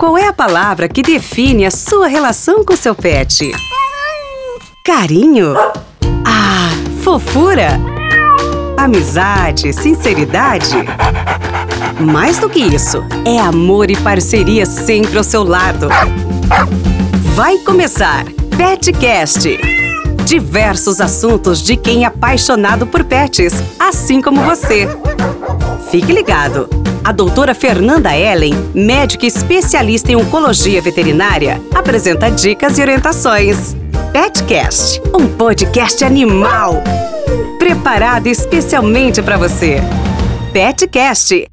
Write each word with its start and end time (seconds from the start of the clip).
Qual 0.00 0.16
é 0.16 0.26
a 0.26 0.32
palavra 0.32 0.88
que 0.88 1.02
define 1.02 1.66
a 1.66 1.70
sua 1.70 2.06
relação 2.06 2.64
com 2.64 2.74
seu 2.74 2.94
pet? 2.94 3.52
Carinho? 4.82 5.54
Ah, 6.24 6.70
fofura? 7.04 7.78
Amizade, 8.78 9.74
sinceridade? 9.74 10.74
Mais 12.00 12.38
do 12.38 12.48
que 12.48 12.60
isso, 12.60 13.04
é 13.26 13.38
amor 13.38 13.90
e 13.90 13.96
parceria 13.96 14.64
sempre 14.64 15.18
ao 15.18 15.22
seu 15.22 15.44
lado. 15.44 15.88
Vai 17.34 17.58
começar 17.58 18.24
Petcast. 18.56 19.58
Diversos 20.24 20.98
assuntos 20.98 21.62
de 21.62 21.76
quem 21.76 22.04
é 22.04 22.06
apaixonado 22.06 22.86
por 22.86 23.04
pets, 23.04 23.52
assim 23.78 24.22
como 24.22 24.40
você. 24.44 24.88
Fique 25.90 26.12
ligado. 26.12 26.68
A 27.02 27.10
doutora 27.10 27.52
Fernanda 27.52 28.16
Ellen, 28.16 28.54
médica 28.72 29.26
especialista 29.26 30.12
em 30.12 30.14
oncologia 30.14 30.80
veterinária, 30.80 31.60
apresenta 31.74 32.30
dicas 32.30 32.78
e 32.78 32.82
orientações. 32.82 33.74
Petcast, 34.12 35.02
um 35.12 35.26
podcast 35.26 36.04
animal. 36.04 36.80
Preparado 37.58 38.28
especialmente 38.28 39.20
para 39.20 39.36
você. 39.36 39.78
Petcast 40.52 41.48